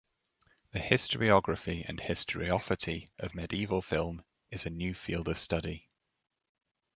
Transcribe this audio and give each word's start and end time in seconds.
The 0.71 0.79
historiography 0.79 1.87
and 1.87 1.99
historiophoty 1.99 3.11
of 3.19 3.35
medieval 3.35 3.83
film 3.83 4.23
is 4.49 4.65
a 4.65 4.71
new 4.71 4.95
field 4.95 5.27
of 5.29 5.37
study. 5.37 5.91